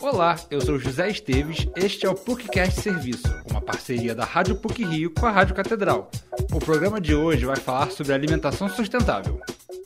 [0.00, 4.84] Olá, eu sou José Esteves, este é o PUCcast Serviço, uma parceria da Rádio PUC
[4.84, 6.10] Rio com a Rádio Catedral.
[6.52, 9.40] O programa de hoje vai falar sobre alimentação sustentável.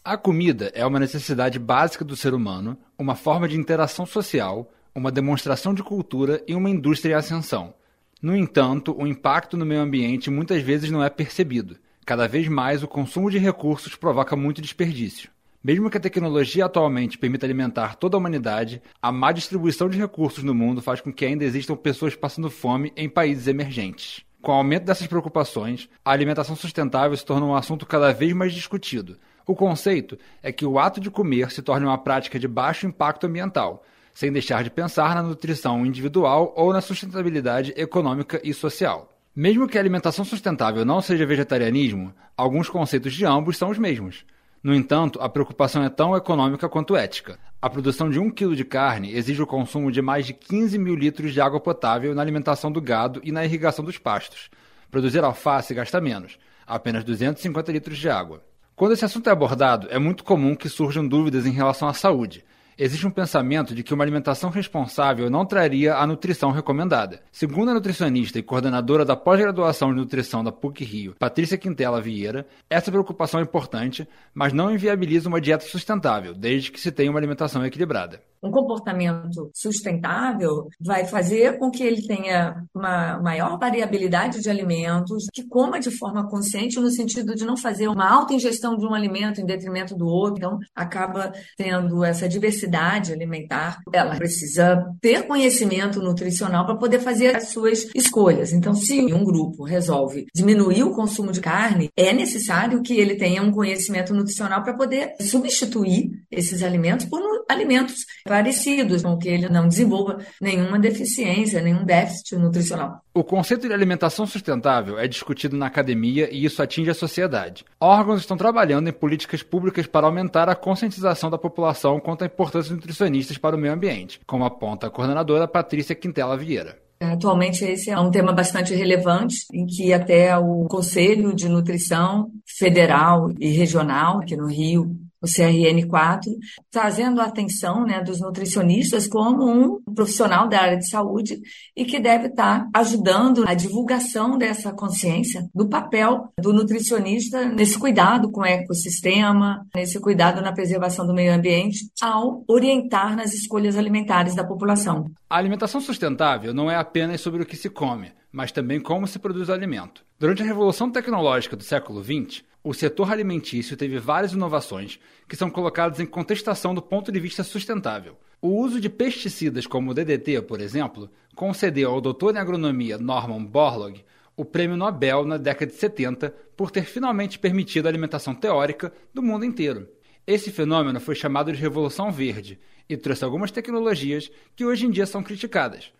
[0.05, 5.11] A comida é uma necessidade básica do ser humano, uma forma de interação social, uma
[5.11, 7.75] demonstração de cultura e uma indústria em ascensão.
[8.21, 11.79] No entanto, o impacto no meio ambiente muitas vezes não é percebido.
[12.05, 15.31] Cada vez mais o consumo de recursos provoca muito desperdício.
[15.63, 20.43] Mesmo que a tecnologia atualmente permita alimentar toda a humanidade, a má distribuição de recursos
[20.43, 24.25] no mundo faz com que ainda existam pessoas passando fome em países emergentes.
[24.41, 28.55] Com o aumento dessas preocupações, a alimentação sustentável se torna um assunto cada vez mais
[28.55, 29.19] discutido.
[29.47, 33.27] O conceito é que o ato de comer se torne uma prática de baixo impacto
[33.27, 33.85] ambiental,
[34.15, 39.11] sem deixar de pensar na nutrição individual ou na sustentabilidade econômica e social.
[39.37, 44.25] Mesmo que a alimentação sustentável não seja vegetarianismo, alguns conceitos de ambos são os mesmos.
[44.63, 47.39] No entanto, a preocupação é tão econômica quanto ética.
[47.63, 50.95] A produção de um quilo de carne exige o consumo de mais de 15 mil
[50.95, 54.51] litros de água potável na alimentação do gado e na irrigação dos pastos.
[54.91, 58.45] Produzir alface gasta menos, apenas 250 litros de água.
[58.77, 62.45] Quando esse assunto é abordado, é muito comum que surjam dúvidas em relação à saúde,
[62.79, 67.21] existe um pensamento de que uma alimentação responsável não traria a nutrição recomendada.
[67.33, 72.47] Segundo a nutricionista e coordenadora da pós-graduação de nutrição da PUC Rio, Patrícia Quintela Vieira,
[72.69, 77.19] essa preocupação é importante, mas não inviabiliza uma dieta sustentável, desde que se tenha uma
[77.19, 84.49] alimentação equilibrada um comportamento sustentável vai fazer com que ele tenha uma maior variabilidade de
[84.49, 88.87] alimentos, que coma de forma consciente no sentido de não fazer uma alta ingestão de
[88.87, 90.39] um alimento em detrimento do outro.
[90.39, 93.81] Então, acaba tendo essa diversidade alimentar.
[93.93, 98.53] Ela precisa ter conhecimento nutricional para poder fazer as suas escolhas.
[98.53, 103.43] Então, se um grupo resolve diminuir o consumo de carne, é necessário que ele tenha
[103.43, 109.69] um conhecimento nutricional para poder substituir esses alimentos por alimentos parecidos, com que ele não
[109.69, 113.01] desenvolva nenhuma deficiência, nenhum déficit nutricional.
[113.13, 117.65] O conceito de alimentação sustentável é discutido na academia e isso atinge a sociedade.
[117.81, 122.75] Órgãos estão trabalhando em políticas públicas para aumentar a conscientização da população quanto à importância
[122.75, 126.79] nutricionistas para o meio ambiente, como aponta a coordenadora Patrícia Quintela Vieira.
[127.03, 133.31] Atualmente esse é um tema bastante relevante, em que até o Conselho de Nutrição Federal
[133.39, 136.25] e Regional, aqui no Rio, o CRN4,
[136.71, 141.39] trazendo a atenção né, dos nutricionistas como um profissional da área de saúde
[141.77, 148.31] e que deve estar ajudando a divulgação dessa consciência do papel do nutricionista nesse cuidado
[148.31, 154.35] com o ecossistema, nesse cuidado na preservação do meio ambiente, ao orientar nas escolhas alimentares
[154.35, 155.11] da população.
[155.29, 159.19] A alimentação sustentável não é apenas sobre o que se come, mas também como se
[159.19, 160.05] produz alimento.
[160.19, 165.51] Durante a revolução tecnológica do século XX, o setor alimentício teve várias inovações que são
[165.51, 168.19] colocadas em contestação do ponto de vista sustentável.
[168.43, 173.45] O uso de pesticidas como o DDT, por exemplo, concedeu ao doutor em agronomia Norman
[173.45, 174.03] Borlaug
[174.37, 179.23] o prêmio Nobel na década de 70 por ter finalmente permitido a alimentação teórica do
[179.23, 179.89] mundo inteiro.
[180.27, 182.59] Esse fenômeno foi chamado de Revolução Verde
[182.89, 185.93] e trouxe algumas tecnologias que hoje em dia são criticadas.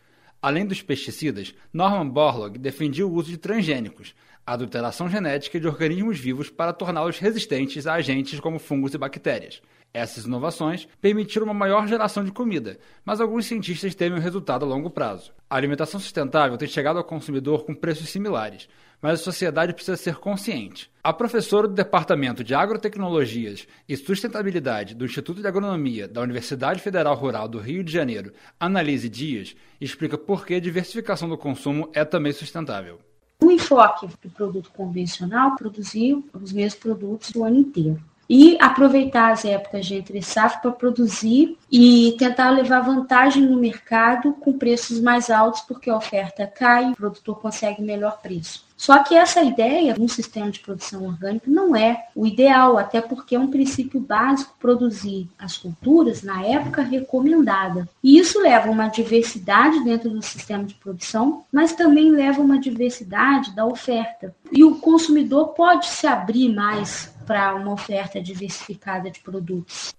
[0.43, 4.15] Além dos pesticidas, Norman Borlaug defendia o uso de transgênicos,
[4.47, 9.61] adulteração genética de organismos vivos para torná-los resistentes a agentes como fungos e bactérias.
[9.93, 14.69] Essas inovações permitiram uma maior geração de comida, mas alguns cientistas temem o resultado a
[14.69, 15.33] longo prazo.
[15.49, 18.69] A alimentação sustentável tem chegado ao consumidor com preços similares,
[19.03, 20.89] mas a sociedade precisa ser consciente.
[21.03, 27.17] A professora do Departamento de Agrotecnologias e Sustentabilidade do Instituto de Agronomia da Universidade Federal
[27.17, 32.05] Rural do Rio de Janeiro, Analise Dias, explica por que a diversificação do consumo é
[32.05, 33.01] também sustentável.
[33.43, 38.01] O enfoque do produto convencional produzir os mesmos produtos o ano inteiro
[38.31, 44.33] e aproveitar as épocas de entre safra para produzir e tentar levar vantagem no mercado
[44.35, 48.70] com preços mais altos, porque a oferta cai, o produtor consegue melhor preço.
[48.81, 53.35] Só que essa ideia, um sistema de produção orgânica, não é o ideal, até porque
[53.35, 57.87] é um princípio básico produzir as culturas na época recomendada.
[58.03, 63.55] E isso leva uma diversidade dentro do sistema de produção, mas também leva uma diversidade
[63.55, 64.35] da oferta.
[64.51, 69.95] E o consumidor pode se abrir mais para uma oferta diversificada de produtos.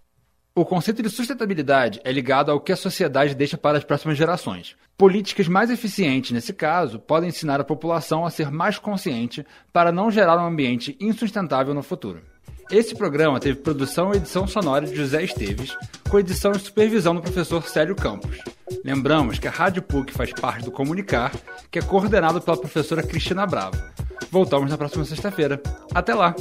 [0.54, 4.76] O conceito de sustentabilidade é ligado ao que a sociedade deixa para as próximas gerações.
[4.98, 10.12] Políticas mais eficientes, nesse caso, podem ensinar a população a ser mais consciente para não
[10.12, 12.22] gerar um ambiente insustentável no futuro.
[12.70, 15.74] Esse programa teve produção e edição sonora de José Esteves,
[16.10, 18.38] com edição e supervisão do professor Célio Campos.
[18.84, 21.32] Lembramos que a Rádio PUC faz parte do Comunicar,
[21.70, 23.82] que é coordenado pela professora Cristina Bravo.
[24.30, 25.62] Voltamos na próxima sexta-feira.
[25.94, 26.36] Até lá!